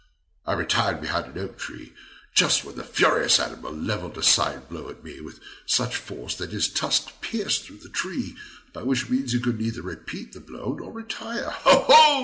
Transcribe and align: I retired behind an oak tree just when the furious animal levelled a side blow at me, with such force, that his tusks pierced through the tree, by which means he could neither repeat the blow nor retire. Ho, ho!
I 0.47 0.53
retired 0.53 0.99
behind 0.99 1.27
an 1.27 1.37
oak 1.37 1.59
tree 1.59 1.93
just 2.33 2.65
when 2.65 2.75
the 2.75 2.83
furious 2.83 3.39
animal 3.39 3.71
levelled 3.71 4.17
a 4.17 4.23
side 4.23 4.67
blow 4.67 4.89
at 4.89 5.03
me, 5.03 5.21
with 5.21 5.39
such 5.67 5.95
force, 5.95 6.33
that 6.37 6.49
his 6.49 6.69
tusks 6.69 7.13
pierced 7.21 7.65
through 7.65 7.77
the 7.85 7.89
tree, 7.89 8.35
by 8.73 8.81
which 8.81 9.11
means 9.11 9.31
he 9.33 9.39
could 9.39 9.59
neither 9.59 9.83
repeat 9.83 10.33
the 10.33 10.39
blow 10.39 10.73
nor 10.73 10.91
retire. 10.91 11.51
Ho, 11.51 11.85
ho! 11.87 12.19